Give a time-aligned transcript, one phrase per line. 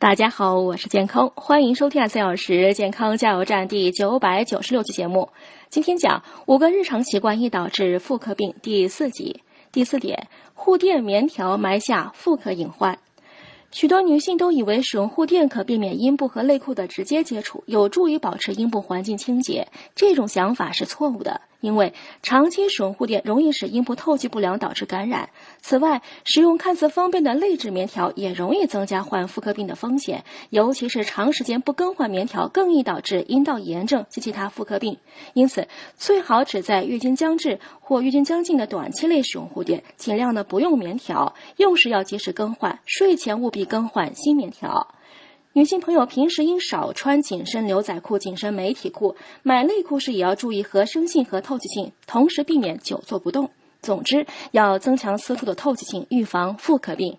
[0.00, 5.28] 大家好，我是健康，欢迎收听三小时健康加油站第九百九十六期节目。
[5.68, 12.98] 今天讲五个日常习惯易导致妇科病第四集第四点：护垫棉条埋下妇科隐患。
[13.72, 19.68] 许多女性都以为使用护垫可避免阴部和内裤的直接接触，有助于保持阴部环境清洁。
[19.94, 21.42] 这种想法是错误的。
[21.60, 25.30] 因为长期使用护垫容易使阴部透气不良，导致感染。
[25.60, 34.98] 此外，使用看似方便的内置棉条也容易增加患妇科病的风险，尤其是长时间不更换棉条，更易导致阴道炎症及其他妇科病。
[35.34, 44.94] 因此，最好只在月经将至或月经将近的短期内使用护垫，尽量的不用棉条，用时要及时更换，睡前务必更换新棉条。
[45.52, 53.50] 女性朋友平时应少穿紧身牛仔裤、紧身美体裤，买内裤时也要注意合身性和透气性，同时避免久坐不动。
[53.82, 57.18] 总之，要增强私处的透气性，预防妇科病。